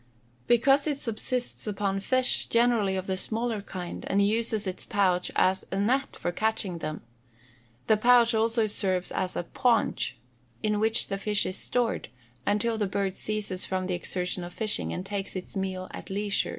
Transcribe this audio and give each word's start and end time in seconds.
_Because 0.47 0.87
it 0.87 0.97
subsists 0.99 1.67
upon 1.67 1.99
fish, 1.99 2.47
generally 2.47 2.95
of 2.95 3.05
the 3.05 3.15
smaller 3.15 3.61
kind, 3.61 4.03
and 4.09 4.25
uses 4.27 4.65
its 4.65 4.83
pouch 4.83 5.29
as 5.35 5.63
a 5.71 5.79
net 5.79 6.15
for 6.15 6.31
catching 6.31 6.79
them; 6.79 7.03
the 7.85 7.97
pouch 7.97 8.33
also 8.33 8.65
serves 8.65 9.11
as 9.11 9.35
a 9.35 9.43
paunch, 9.43 10.17
in 10.63 10.79
which 10.79 11.05
the 11.05 11.19
fish 11.19 11.45
are 11.45 11.53
stored, 11.53 12.09
until 12.47 12.79
the 12.79 12.87
bird 12.87 13.15
ceases 13.15 13.63
from 13.63 13.85
the 13.85 13.93
exertion 13.93 14.43
of 14.43 14.53
fishing, 14.53 14.91
and 14.91 15.05
takes 15.05 15.35
its 15.35 15.55
meal 15.55 15.87
at 15.91 16.09
leisure. 16.09 16.49